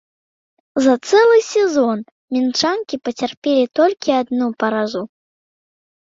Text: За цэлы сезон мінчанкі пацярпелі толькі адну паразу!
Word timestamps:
За 0.85 0.93
цэлы 1.09 1.39
сезон 1.53 1.99
мінчанкі 2.37 2.95
пацярпелі 3.09 3.65
толькі 3.83 4.19
адну 4.23 4.47
паразу! 4.67 5.01